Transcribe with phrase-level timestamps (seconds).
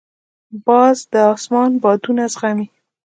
[0.65, 2.67] باز د اسمان بادونه زغمي